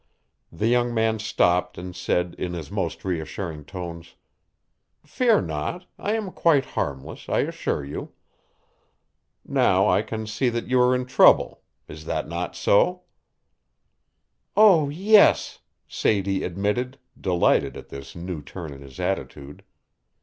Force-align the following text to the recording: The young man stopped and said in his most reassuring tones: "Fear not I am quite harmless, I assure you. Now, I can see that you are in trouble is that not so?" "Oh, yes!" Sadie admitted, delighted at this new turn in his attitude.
The 0.51 0.65
young 0.65 0.95
man 0.95 1.19
stopped 1.19 1.77
and 1.77 1.95
said 1.95 2.33
in 2.39 2.53
his 2.53 2.71
most 2.71 3.05
reassuring 3.05 3.65
tones: 3.65 4.15
"Fear 5.05 5.41
not 5.41 5.85
I 5.99 6.13
am 6.15 6.31
quite 6.31 6.65
harmless, 6.73 7.29
I 7.29 7.41
assure 7.41 7.85
you. 7.85 8.11
Now, 9.45 9.87
I 9.87 10.01
can 10.01 10.25
see 10.25 10.49
that 10.49 10.65
you 10.65 10.81
are 10.81 10.95
in 10.95 11.05
trouble 11.05 11.61
is 11.87 12.05
that 12.05 12.27
not 12.27 12.55
so?" 12.55 13.03
"Oh, 14.57 14.89
yes!" 14.89 15.59
Sadie 15.87 16.43
admitted, 16.45 16.97
delighted 17.19 17.77
at 17.77 17.89
this 17.89 18.15
new 18.15 18.41
turn 18.41 18.73
in 18.73 18.81
his 18.81 18.99
attitude. 18.99 19.61